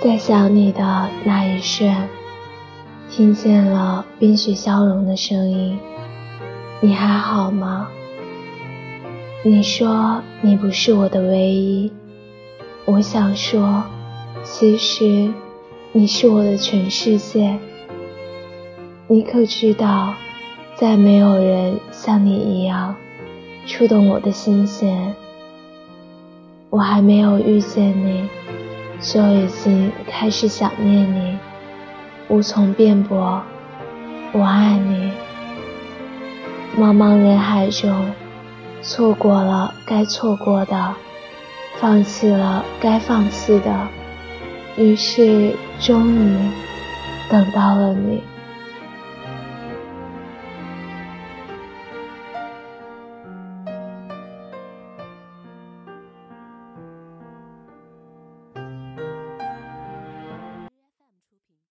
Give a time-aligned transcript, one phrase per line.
[0.00, 1.92] 在想你的那一瞬，
[3.10, 5.76] 听见了冰雪消融的声音。
[6.80, 7.88] 你还好吗？
[9.42, 11.92] 你说你不是我的唯一，
[12.84, 13.82] 我想说，
[14.44, 15.32] 其实
[15.90, 17.58] 你是我的全世界。
[19.08, 20.14] 你可知道，
[20.76, 22.94] 再没有人像你一样
[23.66, 25.12] 触动我的心弦。
[26.70, 28.28] 我还没有遇见你。
[29.00, 31.38] 就已经开始想念你，
[32.28, 33.42] 无从辩驳。
[34.32, 35.12] 我爱你。
[36.76, 38.10] 茫茫人海中，
[38.82, 40.94] 错过了该错过的，
[41.76, 43.88] 放弃了该放弃的，
[44.76, 46.36] 于是终于
[47.30, 48.22] 等到了你。